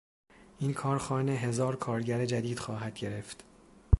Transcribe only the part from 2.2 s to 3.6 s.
جدید خواهد گرفت.